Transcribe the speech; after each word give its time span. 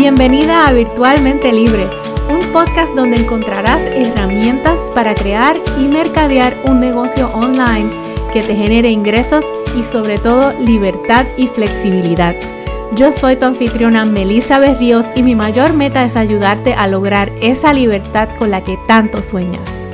Bienvenida 0.00 0.66
a 0.66 0.72
Virtualmente 0.72 1.52
Libre, 1.52 1.86
un 2.30 2.40
podcast 2.54 2.96
donde 2.96 3.18
encontrarás 3.18 3.82
herramientas 3.82 4.90
para 4.94 5.14
crear 5.14 5.58
y 5.78 5.88
mercadear 5.88 6.56
un 6.64 6.80
negocio 6.80 7.28
online 7.34 7.90
que 8.32 8.42
te 8.42 8.56
genere 8.56 8.90
ingresos 8.90 9.44
y 9.76 9.82
sobre 9.82 10.16
todo 10.16 10.58
libertad 10.58 11.26
y 11.36 11.48
flexibilidad. 11.48 12.34
Yo 12.96 13.12
soy 13.12 13.36
tu 13.36 13.44
anfitriona 13.44 14.06
Melissa 14.06 14.58
Berríos 14.58 15.04
y 15.14 15.22
mi 15.22 15.34
mayor 15.34 15.74
meta 15.74 16.02
es 16.06 16.16
ayudarte 16.16 16.72
a 16.72 16.86
lograr 16.86 17.30
esa 17.42 17.74
libertad 17.74 18.30
con 18.38 18.50
la 18.50 18.64
que 18.64 18.78
tanto 18.88 19.22
sueñas. 19.22 19.86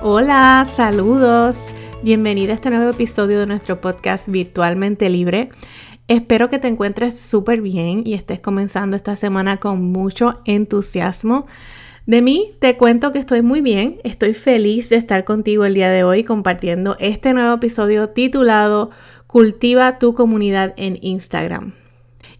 Hola, 0.00 0.64
saludos. 0.64 1.72
Bienvenida 2.04 2.52
a 2.52 2.54
este 2.54 2.70
nuevo 2.70 2.90
episodio 2.90 3.40
de 3.40 3.46
nuestro 3.46 3.80
podcast 3.80 4.28
Virtualmente 4.28 5.10
Libre. 5.10 5.50
Espero 6.08 6.48
que 6.48 6.60
te 6.60 6.68
encuentres 6.68 7.18
súper 7.18 7.60
bien 7.60 8.02
y 8.04 8.14
estés 8.14 8.38
comenzando 8.38 8.96
esta 8.96 9.16
semana 9.16 9.56
con 9.56 9.82
mucho 9.90 10.40
entusiasmo. 10.44 11.46
De 12.06 12.22
mí 12.22 12.52
te 12.60 12.76
cuento 12.76 13.10
que 13.10 13.18
estoy 13.18 13.42
muy 13.42 13.60
bien, 13.60 13.98
estoy 14.04 14.32
feliz 14.32 14.88
de 14.90 14.96
estar 14.96 15.24
contigo 15.24 15.64
el 15.64 15.74
día 15.74 15.90
de 15.90 16.04
hoy 16.04 16.22
compartiendo 16.22 16.96
este 17.00 17.32
nuevo 17.32 17.54
episodio 17.54 18.10
titulado 18.10 18.90
Cultiva 19.26 19.98
tu 19.98 20.14
comunidad 20.14 20.74
en 20.76 20.96
Instagram. 21.02 21.72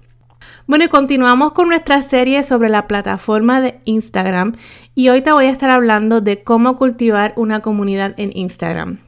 Bueno, 0.67 0.85
y 0.85 0.89
continuamos 0.89 1.53
con 1.53 1.69
nuestra 1.69 2.01
serie 2.01 2.43
sobre 2.43 2.69
la 2.69 2.87
plataforma 2.87 3.61
de 3.61 3.79
Instagram 3.85 4.53
y 4.95 5.09
hoy 5.09 5.21
te 5.21 5.31
voy 5.31 5.45
a 5.45 5.51
estar 5.51 5.69
hablando 5.69 6.21
de 6.21 6.43
cómo 6.43 6.75
cultivar 6.75 7.33
una 7.37 7.61
comunidad 7.61 8.13
en 8.17 8.35
Instagram. 8.35 8.99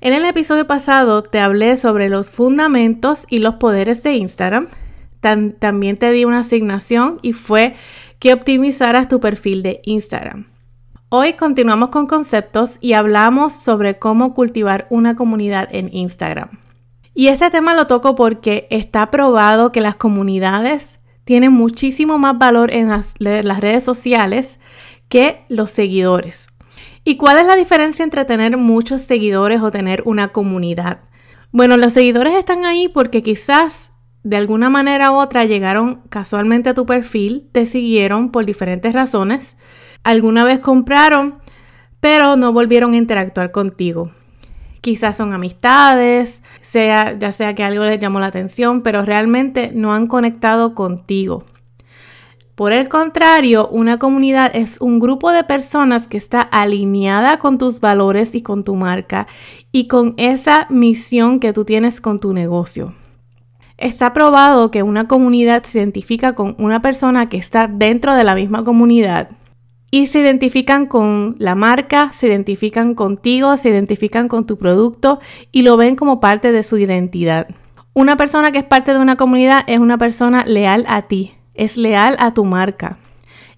En 0.00 0.12
el 0.12 0.24
episodio 0.26 0.66
pasado 0.66 1.22
te 1.22 1.40
hablé 1.40 1.76
sobre 1.78 2.10
los 2.10 2.30
fundamentos 2.30 3.26
y 3.30 3.38
los 3.38 3.54
poderes 3.54 4.02
de 4.02 4.14
Instagram. 4.14 4.68
también 5.20 5.96
te 5.96 6.10
di 6.12 6.24
una 6.24 6.40
asignación 6.40 7.18
y 7.22 7.32
fue 7.32 7.74
que 8.18 8.32
optimizaras 8.32 9.08
tu 9.08 9.20
perfil 9.20 9.62
de 9.62 9.80
Instagram. 9.84 10.46
Hoy 11.08 11.32
continuamos 11.32 11.88
con 11.88 12.06
conceptos 12.06 12.78
y 12.80 12.92
hablamos 12.92 13.54
sobre 13.54 13.98
cómo 13.98 14.34
cultivar 14.34 14.86
una 14.90 15.16
comunidad 15.16 15.68
en 15.72 15.88
Instagram. 15.92 16.50
Y 17.14 17.28
este 17.28 17.50
tema 17.50 17.74
lo 17.74 17.86
toco 17.86 18.14
porque 18.14 18.68
está 18.70 19.10
probado 19.10 19.72
que 19.72 19.80
las 19.80 19.96
comunidades 19.96 21.00
tienen 21.24 21.52
muchísimo 21.52 22.18
más 22.18 22.38
valor 22.38 22.70
en 22.70 22.88
las 22.88 23.60
redes 23.60 23.82
sociales 23.82 24.60
que 25.08 25.44
los 25.48 25.70
seguidores. 25.70 26.48
¿Y 27.08 27.18
cuál 27.18 27.38
es 27.38 27.46
la 27.46 27.54
diferencia 27.54 28.02
entre 28.02 28.24
tener 28.24 28.56
muchos 28.56 29.02
seguidores 29.02 29.62
o 29.62 29.70
tener 29.70 30.02
una 30.06 30.32
comunidad? 30.32 31.02
Bueno, 31.52 31.76
los 31.76 31.92
seguidores 31.92 32.34
están 32.34 32.64
ahí 32.64 32.88
porque 32.88 33.22
quizás 33.22 33.92
de 34.24 34.36
alguna 34.36 34.70
manera 34.70 35.12
u 35.12 35.14
otra 35.14 35.44
llegaron 35.44 36.02
casualmente 36.08 36.70
a 36.70 36.74
tu 36.74 36.84
perfil, 36.84 37.48
te 37.52 37.64
siguieron 37.64 38.32
por 38.32 38.44
diferentes 38.44 38.92
razones, 38.92 39.56
alguna 40.02 40.42
vez 40.42 40.58
compraron, 40.58 41.36
pero 42.00 42.34
no 42.34 42.52
volvieron 42.52 42.92
a 42.94 42.96
interactuar 42.96 43.52
contigo. 43.52 44.10
Quizás 44.80 45.16
son 45.16 45.32
amistades, 45.32 46.42
sea, 46.60 47.16
ya 47.16 47.30
sea 47.30 47.54
que 47.54 47.62
algo 47.62 47.84
les 47.84 48.00
llamó 48.00 48.18
la 48.18 48.26
atención, 48.26 48.82
pero 48.82 49.02
realmente 49.02 49.70
no 49.72 49.94
han 49.94 50.08
conectado 50.08 50.74
contigo. 50.74 51.44
Por 52.56 52.72
el 52.72 52.88
contrario, 52.88 53.68
una 53.68 53.98
comunidad 53.98 54.50
es 54.56 54.80
un 54.80 54.98
grupo 54.98 55.30
de 55.30 55.44
personas 55.44 56.08
que 56.08 56.16
está 56.16 56.40
alineada 56.40 57.38
con 57.38 57.58
tus 57.58 57.80
valores 57.80 58.34
y 58.34 58.40
con 58.40 58.64
tu 58.64 58.76
marca 58.76 59.26
y 59.72 59.88
con 59.88 60.14
esa 60.16 60.66
misión 60.70 61.38
que 61.38 61.52
tú 61.52 61.66
tienes 61.66 62.00
con 62.00 62.18
tu 62.18 62.32
negocio. 62.32 62.94
Está 63.76 64.14
probado 64.14 64.70
que 64.70 64.82
una 64.82 65.04
comunidad 65.06 65.64
se 65.64 65.80
identifica 65.80 66.34
con 66.34 66.56
una 66.58 66.80
persona 66.80 67.26
que 67.26 67.36
está 67.36 67.68
dentro 67.68 68.14
de 68.14 68.24
la 68.24 68.34
misma 68.34 68.64
comunidad 68.64 69.28
y 69.90 70.06
se 70.06 70.20
identifican 70.20 70.86
con 70.86 71.36
la 71.38 71.54
marca, 71.54 72.08
se 72.14 72.26
identifican 72.28 72.94
contigo, 72.94 73.58
se 73.58 73.68
identifican 73.68 74.28
con 74.28 74.46
tu 74.46 74.56
producto 74.56 75.20
y 75.52 75.60
lo 75.60 75.76
ven 75.76 75.94
como 75.94 76.20
parte 76.20 76.52
de 76.52 76.64
su 76.64 76.78
identidad. 76.78 77.48
Una 77.92 78.16
persona 78.16 78.50
que 78.50 78.60
es 78.60 78.64
parte 78.64 78.94
de 78.94 78.98
una 78.98 79.16
comunidad 79.16 79.64
es 79.66 79.78
una 79.78 79.98
persona 79.98 80.42
leal 80.46 80.86
a 80.88 81.02
ti, 81.02 81.35
es 81.56 81.76
leal 81.76 82.16
a 82.18 82.34
tu 82.34 82.44
marca, 82.44 82.98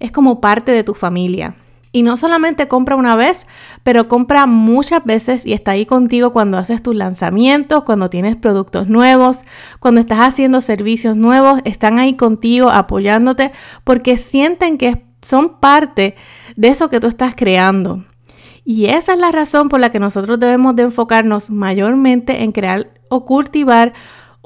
es 0.00 0.12
como 0.12 0.41
parte 0.41 0.72
de 0.72 0.84
tu 0.84 0.94
familia. 0.94 1.56
Y 1.91 2.03
no 2.03 2.16
solamente 2.19 2.69
compra 2.69 2.97
una 2.97 3.16
vez, 3.16 3.47
pero 3.82 4.09
compra 4.09 4.47
muchas 4.47 5.03
veces 5.04 5.47
y 5.47 5.54
está 5.54 5.70
ahí 5.70 5.86
contigo 5.86 6.32
cuando 6.32 6.59
haces 6.59 6.82
tus 6.82 6.94
lanzamientos, 6.94 7.84
cuando 7.84 8.10
tienes 8.10 8.36
productos 8.36 8.88
nuevos, 8.88 9.44
cuando 9.81 10.00
estás 10.00 10.19
haciendo 10.20 10.60
servicios 10.60 11.16
nuevos, 11.16 11.60
están 11.64 11.98
ahí 11.98 12.14
contigo 12.14 12.69
apoyándote 12.69 13.53
porque 13.84 14.19
sienten 14.19 14.76
que 14.76 15.03
son 15.22 15.60
parte 15.60 16.15
de 16.56 16.69
eso 16.69 16.91
que 16.91 17.00
tú 17.00 17.06
estás 17.06 17.34
creando. 17.34 18.04
Y 18.65 18.86
esa 18.86 19.15
es 19.15 19.19
la 19.19 19.32
razón 19.32 19.70
por 19.70 19.80
la 19.80 19.91
que 19.91 19.98
nosotros 19.98 20.38
debemos 20.38 20.76
de 20.76 20.82
enfocarnos 20.82 21.48
mayormente 21.48 22.42
en 22.42 22.53
crear 22.53 22.91
o 23.09 23.25
cultivar 23.25 23.94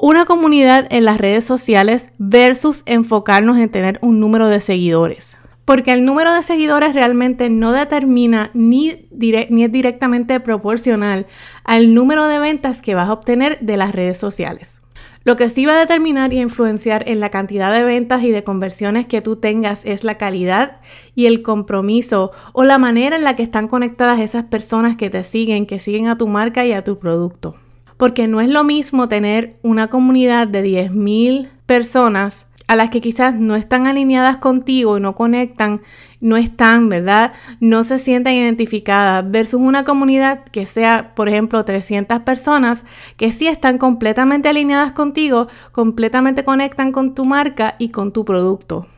una 0.05 0.25
comunidad 0.25 0.89
en 0.91 1.05
las 1.05 1.19
redes 1.19 1.45
sociales 1.45 2.13
versus 2.19 2.83
enfocarnos 2.87 3.57
en 3.59 3.71
tener 3.71 4.01
un 4.03 4.19
número 4.19 4.49
de 4.49 4.61
seguidores. 4.61 5.39
Porque 5.65 5.93
el 5.93 6.05
número 6.05 6.35
de 6.35 6.43
seguidores 6.43 6.93
realmente 6.93 7.49
no 7.51 7.71
determina 7.71 8.51
ni, 8.53 8.89
es 8.91 9.73
directamente 9.73 10.41
proporcional 10.41 11.27
al 11.63 11.95
número 11.95 12.27
de 12.27 12.41
ventas 12.41 12.83
que 12.83 12.97
vas 12.97 13.09
a 13.09 13.13
obtener 13.13 13.61
de 13.61 13.77
las 13.77 13.93
redes 13.93 14.19
sociales. 14.19 14.83
Lo 15.23 15.37
que 15.37 15.51
sí 15.51 15.67
va 15.67 15.75
a 15.75 15.79
determinar 15.79 16.33
y 16.33 16.41
influenciar 16.41 17.09
en 17.09 17.21
la 17.21 17.31
cantidad 17.31 17.73
de 17.73 17.85
ventas 17.85 18.25
y 18.25 18.33
de 18.33 18.43
conversiones 18.43 19.07
que 19.07 19.23
tú 19.23 19.37
tengas 19.37 19.85
es 19.85 20.03
la 20.03 20.19
calidad 20.19 20.81
y 21.15 21.27
el 21.27 21.43
compromiso 21.43 22.33
o 22.53 22.65
la 22.65 22.79
manera 22.79 23.15
en 23.15 23.23
la 23.23 23.37
que 23.37 23.45
están 23.45 23.69
conectadas 23.69 24.19
esas 24.19 24.47
personas 24.47 24.97
que 24.97 25.11
te 25.11 25.23
siguen, 25.23 25.65
que 25.65 25.79
siguen 25.79 26.09
a 26.09 26.19
tu 26.19 26.27
marca 26.27 26.67
y 26.67 26.73
a 26.73 26.83
tu 26.83 26.99
producto 26.99 27.55
porque 28.03 28.27
no 28.27 28.41
es 28.41 28.49
lo 28.49 28.65
mismo 28.65 29.09
tener 29.09 29.55
una 29.63 29.87
comunidad 29.87 30.49
de 30.49 30.65
10.000 30.65 31.51
personas 31.67 32.49
a 32.67 32.75
las 32.75 32.91
que 32.91 33.01
quizás 33.01 33.37
no 33.37 33.55
están 33.55 33.87
alineadas 33.87 34.39
contigo 34.39 34.99
y 34.99 35.01
no 35.01 35.15
conectan, 35.15 35.83
no 36.19 36.37
están, 36.37 36.89
¿verdad? 36.89 37.33
No 37.61 37.85
se 37.85 38.01
sienten 38.01 38.35
identificadas 38.35 39.31
versus 39.31 39.61
una 39.61 39.85
comunidad 39.85 40.43
que 40.47 40.67
sea, 40.67 41.15
por 41.15 41.29
ejemplo, 41.29 41.65
300 41.65 42.23
personas 42.23 42.85
que 43.17 43.31
sí 43.31 43.47
están 43.47 43.79
completamente 43.79 44.49
alineadas 44.49 44.95
contigo, 44.95 45.47
completamente 45.71 46.43
conectan 46.43 46.91
con 46.91 47.15
tu 47.15 47.25
marca 47.25 47.77
y 47.79 47.91
con 47.91 48.11
tu 48.11 48.25
producto. 48.25 48.89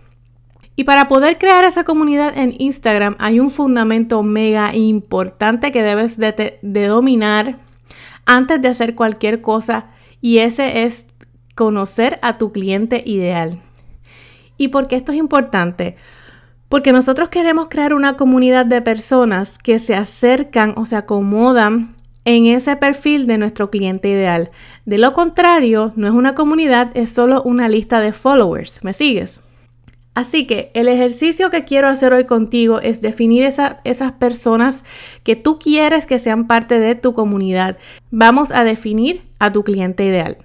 Y 0.77 0.85
para 0.85 1.07
poder 1.07 1.39
crear 1.39 1.65
esa 1.65 1.85
comunidad 1.85 2.37
en 2.37 2.55
Instagram 2.59 3.17
hay 3.19 3.39
un 3.39 3.51
fundamento 3.51 4.23
mega 4.23 4.75
importante 4.75 5.71
que 5.71 5.83
debes 5.83 6.19
de, 6.19 6.59
dominar 6.63 7.59
antes 8.27 8.61
de 8.61 8.69
hacer 8.69 8.95
cualquier 8.95 9.41
cosa 9.41 9.87
y 10.21 10.39
ese 10.39 10.85
es 10.85 11.07
conocer 11.55 12.19
a 12.23 12.39
tu 12.39 12.53
cliente 12.53 13.03
ideal. 13.07 13.61
¿Y 14.57 14.69
por 14.69 14.87
qué 14.89 14.97
esto 14.97 15.13
es 15.13 15.19
importante? 15.19 15.97
Porque 16.69 16.93
nosotros 16.93 17.29
queremos 17.29 17.69
crear 17.69 17.95
una 17.95 18.17
comunidad 18.17 18.67
de 18.67 18.83
personas 18.83 19.59
que 19.59 19.79
se 19.79 19.95
acercan 19.95 20.75
o 20.77 20.87
se 20.87 20.97
acomodan 20.97 21.95
en 22.25 22.47
ese 22.47 22.75
perfil 22.77 23.27
de 23.27 23.39
nuestro 23.39 23.71
cliente 23.71 24.09
ideal. 24.09 24.51
De 24.87 24.99
lo 24.99 25.13
contrario, 25.13 25.93
no 25.95 26.07
es 26.07 26.13
una 26.13 26.35
comunidad, 26.35 26.91
es 26.95 27.13
solo 27.13 27.43
una 27.43 27.69
lista 27.69 28.01
de 28.01 28.13
followers. 28.13 28.83
¿Me 28.83 28.95
sigues? 28.95 29.44
Así 30.15 30.47
que 30.47 30.71
el 30.75 30.87
ejercicio 30.87 31.51
que 31.51 31.65
quiero 31.65 31.89
hacer 31.89 32.13
hoy 32.13 32.25
contigo 32.25 32.81
es 32.81 33.01
definir 33.01 33.43
esas 33.43 34.13
personas 34.13 34.85
que 35.25 35.35
tú 35.35 35.59
quieres 35.59 36.07
que 36.07 36.21
sean 36.21 36.47
parte 36.47 36.79
de 36.79 36.95
tu 36.95 37.15
comunidad. 37.15 37.79
Vamos 38.11 38.53
a 38.53 38.63
definir 38.63 39.23
a 39.41 39.51
tu 39.51 39.65
cliente 39.65 40.05
ideal. 40.05 40.39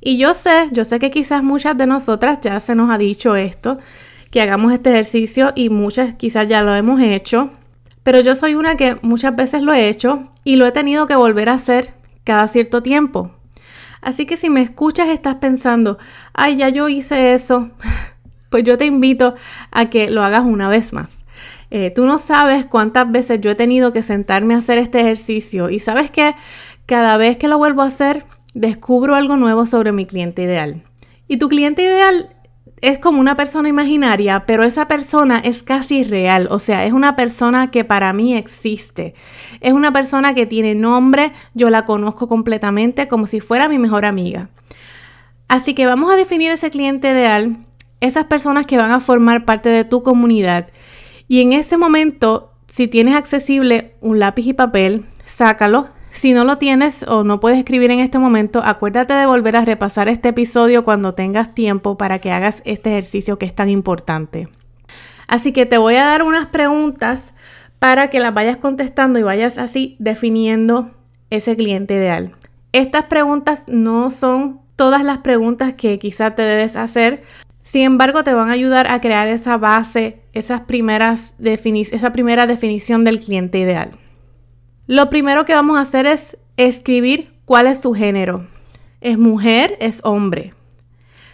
Y 0.00 0.18
yo 0.18 0.34
sé, 0.34 0.68
yo 0.72 0.84
sé 0.84 0.98
que 0.98 1.12
quizás 1.12 1.44
muchas 1.44 1.78
de 1.78 1.86
nosotras 1.86 2.40
ya 2.40 2.58
se 2.58 2.74
nos 2.74 2.90
ha 2.90 2.98
dicho 2.98 3.36
esto, 3.36 3.78
que 4.32 4.40
hagamos 4.40 4.72
este 4.72 4.90
ejercicio 4.90 5.52
y 5.54 5.68
muchas 5.68 6.14
quizás 6.16 6.48
ya 6.48 6.64
lo 6.64 6.74
hemos 6.74 7.00
hecho, 7.00 7.50
pero 8.02 8.18
yo 8.18 8.34
soy 8.34 8.56
una 8.56 8.74
que 8.76 8.96
muchas 9.02 9.36
veces 9.36 9.62
lo 9.62 9.72
he 9.72 9.88
hecho 9.88 10.28
y 10.42 10.56
lo 10.56 10.66
he 10.66 10.72
tenido 10.72 11.06
que 11.06 11.14
volver 11.14 11.48
a 11.48 11.54
hacer 11.54 11.94
cada 12.24 12.48
cierto 12.48 12.82
tiempo. 12.82 13.30
Así 14.00 14.26
que 14.26 14.36
si 14.36 14.50
me 14.50 14.62
escuchas 14.62 15.08
estás 15.08 15.36
pensando, 15.36 15.98
ay, 16.32 16.56
ya 16.56 16.68
yo 16.68 16.88
hice 16.88 17.34
eso, 17.34 17.70
pues 18.52 18.62
yo 18.62 18.78
te 18.78 18.86
invito 18.86 19.34
a 19.72 19.90
que 19.90 20.10
lo 20.10 20.22
hagas 20.22 20.44
una 20.44 20.68
vez 20.68 20.92
más. 20.92 21.26
Eh, 21.70 21.90
tú 21.90 22.04
no 22.04 22.18
sabes 22.18 22.66
cuántas 22.66 23.10
veces 23.10 23.40
yo 23.40 23.50
he 23.50 23.54
tenido 23.54 23.92
que 23.92 24.02
sentarme 24.02 24.54
a 24.54 24.58
hacer 24.58 24.78
este 24.78 25.00
ejercicio 25.00 25.70
y 25.70 25.80
sabes 25.80 26.10
que 26.10 26.36
cada 26.86 27.16
vez 27.16 27.38
que 27.38 27.48
lo 27.48 27.56
vuelvo 27.56 27.80
a 27.80 27.86
hacer, 27.86 28.26
descubro 28.52 29.14
algo 29.14 29.38
nuevo 29.38 29.64
sobre 29.64 29.90
mi 29.90 30.04
cliente 30.04 30.42
ideal. 30.42 30.82
Y 31.26 31.38
tu 31.38 31.48
cliente 31.48 31.82
ideal 31.82 32.36
es 32.82 32.98
como 32.98 33.20
una 33.20 33.36
persona 33.36 33.70
imaginaria, 33.70 34.44
pero 34.44 34.64
esa 34.64 34.86
persona 34.86 35.38
es 35.38 35.62
casi 35.62 36.04
real, 36.04 36.46
o 36.50 36.58
sea, 36.58 36.84
es 36.84 36.92
una 36.92 37.16
persona 37.16 37.70
que 37.70 37.84
para 37.84 38.12
mí 38.12 38.36
existe. 38.36 39.14
Es 39.60 39.72
una 39.72 39.92
persona 39.92 40.34
que 40.34 40.44
tiene 40.44 40.74
nombre, 40.74 41.32
yo 41.54 41.70
la 41.70 41.86
conozco 41.86 42.28
completamente 42.28 43.08
como 43.08 43.26
si 43.26 43.40
fuera 43.40 43.68
mi 43.68 43.78
mejor 43.78 44.04
amiga. 44.04 44.50
Así 45.48 45.74
que 45.74 45.86
vamos 45.86 46.12
a 46.12 46.16
definir 46.16 46.50
ese 46.50 46.70
cliente 46.70 47.10
ideal 47.10 47.56
esas 48.02 48.24
personas 48.24 48.66
que 48.66 48.76
van 48.76 48.90
a 48.90 49.00
formar 49.00 49.44
parte 49.44 49.68
de 49.68 49.84
tu 49.84 50.02
comunidad. 50.02 50.66
Y 51.28 51.40
en 51.40 51.52
ese 51.52 51.78
momento, 51.78 52.52
si 52.66 52.88
tienes 52.88 53.14
accesible 53.14 53.94
un 54.00 54.18
lápiz 54.18 54.46
y 54.46 54.52
papel, 54.52 55.04
sácalo. 55.24 55.86
Si 56.10 56.34
no 56.34 56.44
lo 56.44 56.58
tienes 56.58 57.04
o 57.04 57.24
no 57.24 57.40
puedes 57.40 57.58
escribir 57.58 57.90
en 57.92 58.00
este 58.00 58.18
momento, 58.18 58.60
acuérdate 58.62 59.14
de 59.14 59.24
volver 59.24 59.56
a 59.56 59.64
repasar 59.64 60.08
este 60.08 60.30
episodio 60.30 60.84
cuando 60.84 61.14
tengas 61.14 61.54
tiempo 61.54 61.96
para 61.96 62.18
que 62.18 62.32
hagas 62.32 62.60
este 62.66 62.90
ejercicio 62.90 63.38
que 63.38 63.46
es 63.46 63.54
tan 63.54 63.70
importante. 63.70 64.48
Así 65.28 65.52
que 65.52 65.64
te 65.64 65.78
voy 65.78 65.94
a 65.94 66.04
dar 66.04 66.24
unas 66.24 66.48
preguntas 66.48 67.34
para 67.78 68.10
que 68.10 68.20
las 68.20 68.34
vayas 68.34 68.56
contestando 68.56 69.20
y 69.20 69.22
vayas 69.22 69.58
así 69.58 69.96
definiendo 70.00 70.90
ese 71.30 71.56
cliente 71.56 71.94
ideal. 71.94 72.32
Estas 72.72 73.04
preguntas 73.04 73.62
no 73.68 74.10
son 74.10 74.60
todas 74.76 75.04
las 75.04 75.18
preguntas 75.18 75.74
que 75.74 75.98
quizá 76.00 76.34
te 76.34 76.42
debes 76.42 76.74
hacer, 76.76 77.22
sin 77.62 77.82
embargo, 77.82 78.24
te 78.24 78.34
van 78.34 78.50
a 78.50 78.52
ayudar 78.52 78.90
a 78.90 79.00
crear 79.00 79.28
esa 79.28 79.56
base, 79.56 80.20
esas 80.32 80.62
primeras 80.62 81.36
esa 81.40 82.12
primera 82.12 82.46
definición 82.46 83.04
del 83.04 83.20
cliente 83.20 83.58
ideal. 83.58 83.92
Lo 84.88 85.08
primero 85.10 85.44
que 85.44 85.54
vamos 85.54 85.78
a 85.78 85.82
hacer 85.82 86.06
es 86.06 86.36
escribir 86.56 87.32
cuál 87.44 87.68
es 87.68 87.80
su 87.80 87.94
género. 87.94 88.46
¿Es 89.00 89.16
mujer? 89.16 89.76
¿Es 89.80 90.00
hombre? 90.04 90.54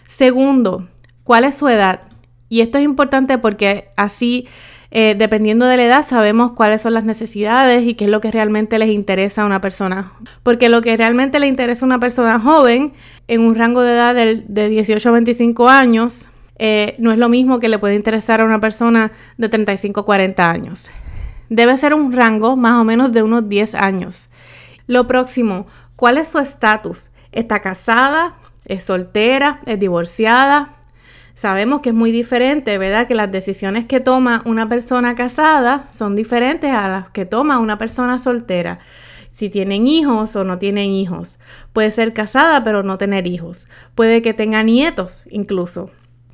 Segundo, 0.07 0.87
¿cuál 1.23 1.45
es 1.45 1.55
su 1.55 1.67
edad? 1.67 2.01
Y 2.47 2.61
esto 2.61 2.77
es 2.77 2.83
importante 2.83 3.39
porque 3.39 3.89
así, 3.95 4.47
eh, 4.91 5.15
dependiendo 5.17 5.67
de 5.67 5.77
la 5.77 5.85
edad, 5.85 6.05
sabemos 6.05 6.53
cuáles 6.53 6.81
son 6.81 6.93
las 6.93 7.03
necesidades 7.03 7.83
y 7.85 7.93
qué 7.93 8.05
es 8.05 8.11
lo 8.11 8.21
que 8.21 8.31
realmente 8.31 8.79
les 8.79 8.89
interesa 8.89 9.43
a 9.43 9.45
una 9.45 9.61
persona. 9.61 10.13
Porque 10.41 10.67
lo 10.69 10.81
que 10.81 10.97
realmente 10.97 11.39
le 11.39 11.47
interesa 11.47 11.85
a 11.85 11.87
una 11.87 11.99
persona 11.99 12.39
joven 12.39 12.93
en 13.27 13.41
un 13.41 13.53
rango 13.53 13.81
de 13.81 13.93
edad 13.93 14.15
de, 14.15 14.69
18 14.69 15.09
a 15.09 15.11
25 15.11 15.69
años, 15.69 16.29
eh, 16.57 16.95
no 16.97 17.11
es 17.11 17.19
lo 17.19 17.29
mismo 17.29 17.59
que 17.59 17.69
le 17.69 17.77
puede 17.77 17.95
interesar 17.95 18.41
a 18.41 18.45
una 18.45 18.59
persona 18.59 19.11
de 19.37 19.49
35 19.49 19.99
a 19.99 20.05
40 20.05 20.49
años. 20.49 20.89
Debe 21.49 21.77
ser 21.77 21.93
un 21.93 22.11
rango 22.11 22.55
más 22.55 22.75
o 22.75 22.83
menos 22.83 23.11
de 23.11 23.21
unos 23.21 23.47
10 23.47 23.75
años. 23.75 24.29
Lo 24.87 25.05
próximo, 25.07 25.67
¿cuál 25.95 26.17
es 26.17 26.29
su 26.29 26.39
estatus? 26.39 27.11
¿Está 27.31 27.61
casada? 27.61 28.33
¿Es 28.65 28.85
soltera? 28.85 29.61
¿Es 29.67 29.79
divorciada? 29.79 30.78
Sabemos 31.39 31.79
que 31.79 31.91
es 31.91 31.95
muy 31.95 32.11
diferente, 32.11 32.77
¿verdad? 32.77 33.07
Que 33.07 33.15
las 33.15 33.31
decisiones 33.31 33.85
que 33.85 34.01
toma 34.01 34.41
una 34.43 34.67
persona 34.67 35.15
casada 35.15 35.85
son 35.89 36.13
diferentes 36.13 36.69
a 36.69 36.89
las 36.89 37.09
que 37.11 37.23
toma 37.23 37.59
una 37.59 37.77
persona 37.77 38.19
soltera 38.19 38.79
si 39.31 39.49
tienen 39.49 39.87
hijos 39.87 40.35
o 40.35 40.43
no 40.43 40.57
tienen 40.59 40.91
hijos. 40.91 41.39
Puede 41.71 41.91
ser 41.91 42.11
casada 42.11 42.61
pero 42.65 42.83
no 42.83 42.97
tener 42.97 43.25
hijos. 43.25 43.69
Puede 43.95 44.21
que 44.21 44.33
tenga 44.33 44.63
nietos 44.63 45.29
incluso. 45.31 45.89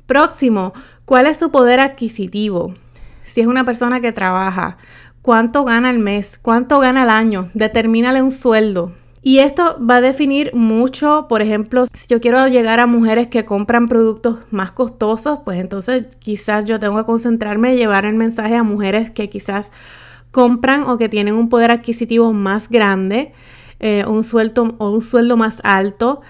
Próximo, 0.06 0.72
¿cuál 1.04 1.28
es 1.28 1.38
su 1.38 1.52
poder 1.52 1.78
adquisitivo? 1.78 2.74
Si 3.22 3.40
es 3.40 3.46
una 3.46 3.62
persona 3.62 4.00
que 4.00 4.10
trabaja, 4.10 4.76
¿cuánto 5.22 5.62
gana 5.62 5.90
al 5.90 6.00
mes? 6.00 6.36
¿Cuánto 6.36 6.80
gana 6.80 7.04
al 7.04 7.10
año? 7.10 7.48
Determínale 7.54 8.22
un 8.22 8.32
sueldo. 8.32 8.90
Y 9.26 9.40
esto 9.40 9.76
va 9.84 9.96
a 9.96 10.00
definir 10.00 10.54
mucho, 10.54 11.26
por 11.28 11.42
ejemplo, 11.42 11.86
si 11.92 12.06
yo 12.06 12.20
quiero 12.20 12.46
llegar 12.46 12.78
a 12.78 12.86
mujeres 12.86 13.26
que 13.26 13.44
compran 13.44 13.88
productos 13.88 14.38
más 14.52 14.70
costosos, 14.70 15.40
pues 15.44 15.58
entonces 15.58 16.14
quizás 16.20 16.64
yo 16.64 16.78
tengo 16.78 16.96
que 16.96 17.06
concentrarme 17.06 17.72
en 17.72 17.76
llevar 17.76 18.04
el 18.04 18.14
mensaje 18.14 18.54
a 18.54 18.62
mujeres 18.62 19.10
que 19.10 19.28
quizás 19.28 19.72
compran 20.30 20.84
o 20.84 20.96
que 20.96 21.08
tienen 21.08 21.34
un 21.34 21.48
poder 21.48 21.72
adquisitivo 21.72 22.32
más 22.32 22.68
grande, 22.68 23.32
eh, 23.80 24.04
un 24.06 24.22
sueldo 24.22 24.76
o 24.78 24.90
un 24.90 25.02
sueldo 25.02 25.36
más 25.36 25.60
alto. 25.64 26.20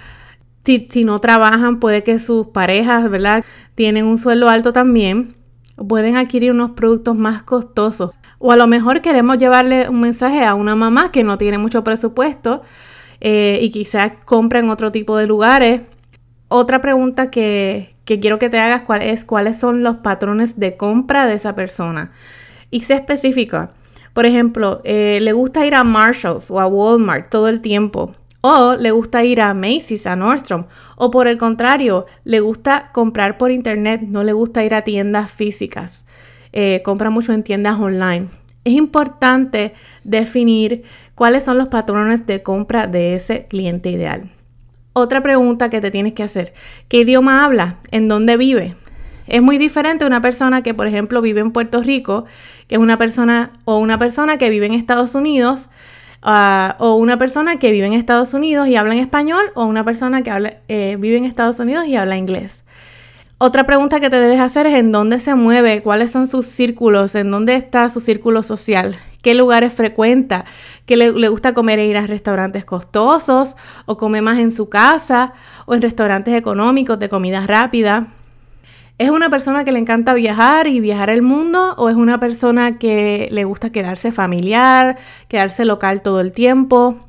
Si, 0.64 0.88
si, 0.90 1.04
no 1.04 1.18
trabajan, 1.18 1.80
puede 1.80 2.02
que 2.02 2.18
sus 2.18 2.46
parejas, 2.46 3.10
¿verdad? 3.10 3.44
Tienen 3.74 4.06
un 4.06 4.16
sueldo 4.16 4.48
alto 4.48 4.72
también. 4.72 5.36
Pueden 5.86 6.16
adquirir 6.16 6.50
unos 6.50 6.70
productos 6.70 7.14
más 7.14 7.42
costosos. 7.42 8.14
O 8.38 8.52
a 8.52 8.56
lo 8.56 8.66
mejor 8.66 9.00
queremos 9.00 9.38
llevarle 9.38 9.88
un 9.88 10.00
mensaje 10.00 10.44
a 10.44 10.54
una 10.54 10.74
mamá 10.74 11.10
que 11.10 11.24
no 11.24 11.38
tiene 11.38 11.58
mucho 11.58 11.84
presupuesto 11.84 12.62
eh, 13.20 13.58
y 13.62 13.70
quizás 13.70 14.12
compra 14.24 14.58
en 14.58 14.70
otro 14.70 14.92
tipo 14.92 15.16
de 15.16 15.26
lugares. 15.26 15.82
Otra 16.48 16.80
pregunta 16.80 17.30
que, 17.30 17.96
que 18.04 18.20
quiero 18.20 18.38
que 18.38 18.48
te 18.48 18.58
hagas 18.58 18.82
cuál 18.82 19.02
es 19.02 19.24
cuáles 19.24 19.58
son 19.58 19.82
los 19.82 19.96
patrones 19.96 20.60
de 20.60 20.76
compra 20.76 21.26
de 21.26 21.34
esa 21.34 21.54
persona. 21.54 22.12
Y 22.70 22.80
sé 22.80 22.94
específica. 22.94 23.72
Por 24.12 24.26
ejemplo, 24.26 24.80
eh, 24.84 25.18
le 25.20 25.32
gusta 25.32 25.66
ir 25.66 25.74
a 25.74 25.84
Marshalls 25.84 26.50
o 26.50 26.60
a 26.60 26.66
Walmart 26.66 27.28
todo 27.28 27.48
el 27.48 27.60
tiempo. 27.60 28.14
O 28.40 28.74
le 28.74 28.90
gusta 28.90 29.24
ir 29.24 29.40
a 29.40 29.52
Macy's, 29.54 30.06
a 30.06 30.16
Nordstrom. 30.16 30.66
O 30.96 31.10
por 31.10 31.26
el 31.26 31.36
contrario, 31.36 32.06
le 32.24 32.40
gusta 32.40 32.90
comprar 32.92 33.38
por 33.38 33.50
internet, 33.50 34.02
no 34.02 34.24
le 34.24 34.32
gusta 34.32 34.64
ir 34.64 34.74
a 34.74 34.82
tiendas 34.82 35.30
físicas. 35.30 36.06
Eh, 36.58 36.80
compra 36.82 37.10
mucho 37.10 37.34
en 37.34 37.42
tiendas 37.42 37.78
online. 37.78 38.28
Es 38.64 38.72
importante 38.72 39.74
definir 40.04 40.84
cuáles 41.14 41.44
son 41.44 41.58
los 41.58 41.68
patrones 41.68 42.26
de 42.26 42.42
compra 42.42 42.86
de 42.86 43.14
ese 43.14 43.44
cliente 43.44 43.90
ideal. 43.90 44.30
Otra 44.94 45.22
pregunta 45.22 45.68
que 45.68 45.82
te 45.82 45.90
tienes 45.90 46.14
que 46.14 46.22
hacer, 46.22 46.54
¿qué 46.88 47.00
idioma 47.00 47.44
habla? 47.44 47.76
¿En 47.90 48.08
dónde 48.08 48.38
vive? 48.38 48.74
Es 49.26 49.42
muy 49.42 49.58
diferente 49.58 50.06
una 50.06 50.22
persona 50.22 50.62
que, 50.62 50.72
por 50.72 50.86
ejemplo, 50.86 51.20
vive 51.20 51.42
en 51.42 51.50
Puerto 51.50 51.82
Rico, 51.82 52.24
que 52.68 52.76
es 52.76 52.80
una 52.80 52.96
persona 52.96 53.50
o 53.66 53.76
una 53.76 53.98
persona 53.98 54.38
que 54.38 54.48
vive 54.48 54.64
en 54.64 54.72
Estados 54.72 55.14
Unidos, 55.14 55.68
ah, 56.22 56.76
o 56.78 56.94
una 56.94 57.18
persona 57.18 57.58
que 57.58 57.70
vive 57.70 57.84
en 57.84 57.92
Estados 57.92 58.32
Unidos 58.32 58.66
y 58.66 58.76
habla 58.76 58.94
en 58.94 59.00
español, 59.00 59.44
o 59.56 59.66
una 59.66 59.84
persona 59.84 60.22
que 60.22 60.56
eh, 60.68 60.96
vive 60.98 61.18
en 61.18 61.26
Estados 61.26 61.60
Unidos 61.60 61.86
y 61.86 61.96
habla 61.96 62.16
inglés. 62.16 62.64
Otra 63.38 63.66
pregunta 63.66 64.00
que 64.00 64.08
te 64.08 64.18
debes 64.18 64.40
hacer 64.40 64.66
es 64.66 64.78
en 64.78 64.92
dónde 64.92 65.20
se 65.20 65.34
mueve, 65.34 65.82
cuáles 65.82 66.10
son 66.10 66.26
sus 66.26 66.46
círculos, 66.46 67.14
en 67.14 67.30
dónde 67.30 67.54
está 67.54 67.90
su 67.90 68.00
círculo 68.00 68.42
social, 68.42 68.96
qué 69.20 69.34
lugares 69.34 69.74
frecuenta, 69.74 70.46
qué 70.86 70.96
le, 70.96 71.12
le, 71.12 71.28
gusta 71.28 71.52
comer 71.52 71.78
e 71.78 71.86
ir 71.86 71.98
a 71.98 72.06
restaurantes 72.06 72.64
costosos 72.64 73.56
o 73.84 73.98
come 73.98 74.22
más 74.22 74.38
en 74.38 74.52
su 74.52 74.70
casa 74.70 75.34
o 75.66 75.74
en 75.74 75.82
restaurantes 75.82 76.34
económicos 76.34 76.98
de 76.98 77.10
comida 77.10 77.46
rápida. 77.46 78.06
¿Es 78.96 79.10
una 79.10 79.28
persona 79.28 79.64
que 79.64 79.72
le 79.72 79.80
encanta 79.80 80.14
viajar 80.14 80.66
y 80.66 80.80
viajar 80.80 81.10
el 81.10 81.20
mundo 81.20 81.74
o 81.76 81.90
es 81.90 81.96
una 81.96 82.18
persona 82.18 82.78
que 82.78 83.28
le 83.30 83.44
gusta 83.44 83.68
quedarse 83.68 84.12
familiar, 84.12 84.96
quedarse 85.28 85.66
local 85.66 86.00
todo 86.00 86.22
el 86.22 86.32
tiempo? 86.32 87.05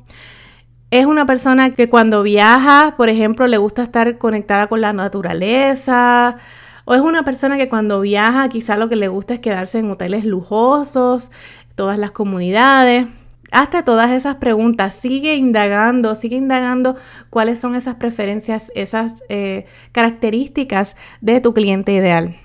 ¿Es 0.90 1.04
una 1.04 1.26
persona 1.26 1.74
que 1.74 1.90
cuando 1.90 2.22
viaja, 2.22 2.94
por 2.96 3.10
ejemplo, 3.10 3.46
le 3.46 3.58
gusta 3.58 3.82
estar 3.82 4.16
conectada 4.16 4.68
con 4.68 4.80
la 4.80 4.94
naturaleza? 4.94 6.38
¿O 6.86 6.94
es 6.94 7.02
una 7.02 7.24
persona 7.24 7.58
que 7.58 7.68
cuando 7.68 8.00
viaja 8.00 8.48
quizá 8.48 8.78
lo 8.78 8.88
que 8.88 8.96
le 8.96 9.08
gusta 9.08 9.34
es 9.34 9.40
quedarse 9.40 9.80
en 9.80 9.90
hoteles 9.90 10.24
lujosos, 10.24 11.30
todas 11.74 11.98
las 11.98 12.12
comunidades? 12.12 13.06
Hazte 13.52 13.82
todas 13.82 14.10
esas 14.12 14.36
preguntas, 14.36 14.94
sigue 14.94 15.34
indagando, 15.36 16.14
sigue 16.14 16.36
indagando 16.36 16.96
cuáles 17.28 17.60
son 17.60 17.74
esas 17.74 17.96
preferencias, 17.96 18.72
esas 18.74 19.22
eh, 19.28 19.66
características 19.92 20.96
de 21.20 21.42
tu 21.42 21.52
cliente 21.52 21.92
ideal. 21.92 22.36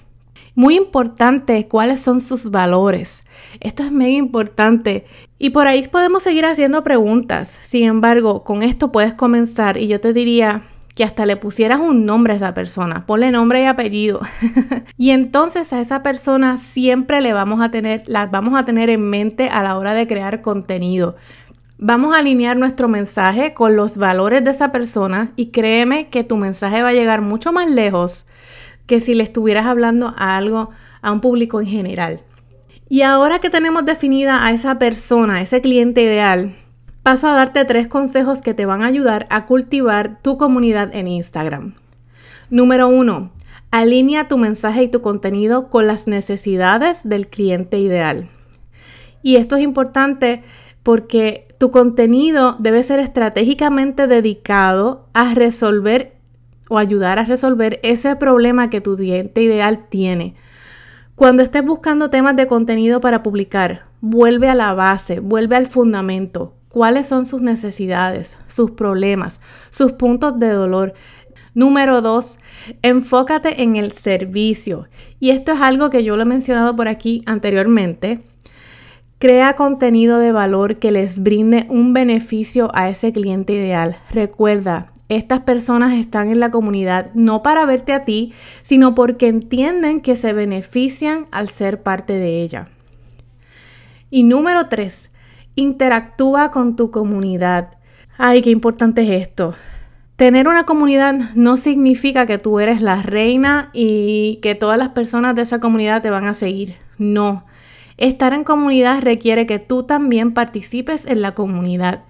Muy 0.56 0.76
importante, 0.76 1.68
cuáles 1.68 2.00
son 2.00 2.22
sus 2.22 2.52
valores. 2.52 3.26
Esto 3.60 3.84
es 3.84 3.92
muy 3.92 4.16
importante. 4.16 5.06
Y 5.40 5.50
por 5.50 5.68
ahí 5.68 5.88
podemos 5.88 6.24
seguir 6.24 6.46
haciendo 6.46 6.84
preguntas. 6.84 7.60
Sin 7.64 7.86
embargo, 7.86 8.44
con 8.44 8.62
esto 8.62 8.92
puedes 8.92 9.14
comenzar 9.14 9.78
y 9.78 9.88
yo 9.88 10.00
te 10.00 10.14
diría 10.14 10.64
que 10.96 11.04
hasta 11.04 11.26
le 11.26 11.38
pusieras 11.38 11.80
un 11.80 12.06
nombre 12.06 12.34
a 12.34 12.36
esa 12.36 12.54
persona, 12.54 13.06
ponle 13.08 13.32
nombre 13.32 13.64
y 13.64 13.66
apellido. 13.66 14.22
y 14.98 15.10
entonces 15.10 15.74
a 15.74 15.82
esa 15.82 16.04
persona 16.04 16.58
siempre 16.58 17.20
le 17.22 17.34
vamos 17.34 17.62
a 17.62 17.72
tener, 17.72 18.04
las 18.06 18.30
vamos 18.30 18.60
a 18.60 18.64
tener 18.64 18.90
en 18.92 19.02
mente 19.10 19.50
a 19.50 19.64
la 19.64 19.78
hora 19.78 19.94
de 19.94 20.06
crear 20.06 20.42
contenido. 20.42 21.16
Vamos 21.80 22.16
a 22.16 22.20
alinear 22.20 22.56
nuestro 22.58 22.88
mensaje 22.88 23.56
con 23.56 23.76
los 23.76 23.98
valores 23.98 24.44
de 24.44 24.52
esa 24.52 24.72
persona 24.72 25.32
y 25.36 25.48
créeme 25.48 26.10
que 26.10 26.24
tu 26.24 26.38
mensaje 26.38 26.84
va 26.84 26.90
a 26.90 26.94
llegar 26.94 27.22
mucho 27.22 27.52
más 27.52 27.70
lejos 27.70 28.28
que 28.86 29.00
si 29.00 29.14
le 29.14 29.24
estuvieras 29.24 29.66
hablando 29.66 30.14
a 30.18 30.38
algo, 30.38 30.70
a 31.02 31.12
un 31.12 31.22
público 31.22 31.62
en 31.62 31.68
general. 31.68 32.22
Y 32.90 33.02
ahora 33.02 33.40
que 33.40 33.50
tenemos 33.50 33.86
definida 33.86 34.46
a 34.46 34.52
esa 34.52 34.78
persona, 34.78 35.42
ese 35.42 35.62
cliente 35.62 36.04
ideal, 36.04 36.56
paso 37.02 37.28
a 37.28 37.34
darte 37.34 37.66
tres 37.66 37.88
consejos 37.88 38.42
que 38.42 38.54
te 38.54 38.66
van 38.66 38.82
a 38.82 38.88
ayudar 38.88 39.28
a 39.30 39.46
cultivar 39.46 40.20
tu 40.22 40.38
comunidad 40.38 40.94
en 40.94 41.08
Instagram. 41.08 41.76
Número 42.50 42.88
uno, 42.88 43.32
alinea 43.72 44.28
tu 44.28 44.38
mensaje 44.38 44.84
y 44.84 44.88
tu 44.88 45.02
contenido 45.02 45.70
con 45.70 45.88
las 45.88 46.08
necesidades 46.08 47.02
del 47.04 47.28
cliente 47.28 47.80
ideal. 47.80 48.30
Y 49.24 49.38
esto 49.38 49.56
es 49.56 49.64
importante 49.64 50.44
porque 50.84 51.48
tu 51.58 51.72
contenido 51.72 52.58
debe 52.60 52.84
ser 52.84 53.00
estratégicamente 53.00 54.06
dedicado 54.06 55.08
a 55.14 55.34
resolver 55.34 56.14
o 56.70 56.78
ayudar 56.78 57.20
a 57.20 57.26
resolver 57.26 57.80
ese 57.84 58.16
problema 58.16 58.70
que 58.70 58.82
tu 58.82 58.96
cliente 58.96 59.42
ideal 59.42 59.88
tiene. 59.90 60.36
Cuando 61.16 61.44
estés 61.44 61.64
buscando 61.64 62.10
temas 62.10 62.36
de 62.36 62.48
contenido 62.48 63.00
para 63.00 63.24
publicar, 63.24 63.86
vuelve 64.02 64.50
a 64.50 64.56
la 64.56 64.74
base, 64.74 65.20
vuelve 65.20 65.56
al 65.56 65.68
fundamento 65.68 66.54
cuáles 66.74 67.08
son 67.08 67.26
sus 67.26 67.42
necesidades, 67.42 68.40
sus 68.48 68.72
problemas, 68.72 69.40
sus 69.70 69.94
puntos 69.94 70.40
de 70.40 70.50
dolor. 70.50 70.94
Número 71.54 72.02
dos, 72.02 72.40
enfócate 72.82 73.62
en 73.62 73.76
el 73.76 73.92
servicio. 73.92 74.88
Y 75.20 75.30
esto 75.30 75.52
es 75.52 75.62
algo 75.62 75.92
que 75.92 76.04
yo 76.04 76.18
lo 76.18 76.24
he 76.24 76.26
mencionado 76.26 76.76
por 76.76 76.88
aquí 76.88 77.22
anteriormente. 77.28 78.22
Crea 79.20 79.56
contenido 79.56 80.18
de 80.18 80.32
valor 80.32 80.80
que 80.80 80.92
les 80.92 81.22
brinde 81.22 81.68
un 81.70 81.94
beneficio 81.94 82.72
a 82.74 82.90
ese 82.90 83.14
cliente 83.14 83.54
ideal. 83.54 83.98
Recuerda, 84.12 84.93
estas 85.16 85.42
personas 85.42 85.94
están 85.94 86.32
en 86.32 86.40
la 86.40 86.52
comunidad 86.52 87.12
no 87.14 87.44
para 87.44 87.66
verte 87.66 87.94
a 87.94 88.06
ti, 88.06 88.34
sino 88.62 88.96
porque 88.96 89.28
entienden 89.28 90.02
que 90.02 90.16
se 90.16 90.34
benefician 90.34 91.26
al 91.32 91.50
ser 91.50 91.82
parte 91.82 92.14
de 92.14 92.42
ella. 92.42 92.68
Y 94.10 94.24
número 94.24 94.68
tres, 94.68 95.12
Interactúa 95.56 96.50
con 96.50 96.76
tu 96.76 96.90
comunidad. 96.90 97.78
Ay, 98.18 98.42
qué 98.42 98.50
importante 98.50 99.04
es 99.04 99.22
esto. 99.22 99.54
Tener 100.16 100.48
una 100.48 100.66
comunidad 100.66 101.14
no 101.36 101.58
significa 101.58 102.26
que 102.26 102.40
tú 102.40 102.60
eres 102.60 102.82
la 102.82 103.04
reina 103.04 103.70
y 103.72 104.40
que 104.42 104.56
todas 104.56 104.80
las 104.80 104.90
personas 104.90 105.36
de 105.36 105.44
esa 105.44 105.60
comunidad 105.60 106.02
te 106.02 106.10
van 106.10 106.26
a 106.26 106.34
seguir. 106.34 106.76
No. 106.98 107.46
Estar 107.98 108.34
en 108.34 108.44
comunidad 108.44 109.02
requiere 109.02 109.46
que 109.46 109.60
tú 109.60 109.84
también 109.84 110.34
participes 110.34 111.06
en 111.06 111.22
la 111.22 111.36
comunidad. 111.36 112.04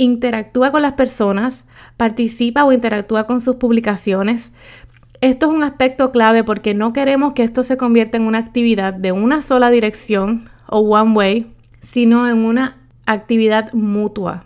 Interactúa 0.00 0.72
con 0.72 0.80
las 0.80 0.94
personas, 0.94 1.68
participa 1.98 2.64
o 2.64 2.72
interactúa 2.72 3.24
con 3.24 3.42
sus 3.42 3.56
publicaciones. 3.56 4.54
Esto 5.20 5.50
es 5.50 5.52
un 5.52 5.62
aspecto 5.62 6.10
clave 6.10 6.42
porque 6.42 6.72
no 6.72 6.94
queremos 6.94 7.34
que 7.34 7.42
esto 7.42 7.62
se 7.64 7.76
convierta 7.76 8.16
en 8.16 8.22
una 8.22 8.38
actividad 8.38 8.94
de 8.94 9.12
una 9.12 9.42
sola 9.42 9.68
dirección 9.68 10.48
o 10.66 10.78
one 10.78 11.12
way, 11.12 11.52
sino 11.82 12.26
en 12.26 12.38
una 12.38 12.78
actividad 13.04 13.74
mutua. 13.74 14.44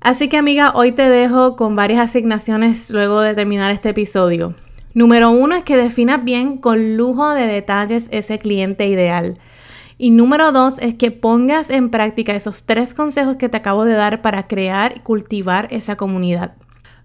Así 0.00 0.28
que 0.30 0.38
amiga, 0.38 0.72
hoy 0.74 0.92
te 0.92 1.06
dejo 1.06 1.54
con 1.54 1.76
varias 1.76 2.00
asignaciones 2.00 2.90
luego 2.92 3.20
de 3.20 3.34
terminar 3.34 3.72
este 3.72 3.90
episodio. 3.90 4.54
Número 4.94 5.28
uno 5.28 5.54
es 5.54 5.64
que 5.64 5.76
definas 5.76 6.24
bien 6.24 6.56
con 6.56 6.96
lujo 6.96 7.28
de 7.34 7.46
detalles 7.46 8.08
ese 8.10 8.38
cliente 8.38 8.86
ideal. 8.86 9.36
Y 10.02 10.10
número 10.10 10.50
dos 10.50 10.80
es 10.80 10.96
que 10.96 11.12
pongas 11.12 11.70
en 11.70 11.88
práctica 11.88 12.34
esos 12.34 12.66
tres 12.66 12.92
consejos 12.92 13.36
que 13.36 13.48
te 13.48 13.58
acabo 13.58 13.84
de 13.84 13.92
dar 13.92 14.20
para 14.20 14.48
crear 14.48 14.94
y 14.96 15.00
cultivar 15.00 15.68
esa 15.70 15.94
comunidad. 15.94 16.54